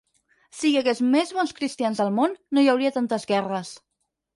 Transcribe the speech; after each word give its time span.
Si 0.59 0.71
hi 0.71 0.79
hagués 0.81 1.01
més 1.17 1.35
bons 1.39 1.55
cristians 1.61 2.03
al 2.07 2.13
món, 2.19 2.37
no 2.59 2.65
hi 2.67 2.75
hauria 2.77 2.97
tantes 3.01 3.33
guerres. 3.35 3.81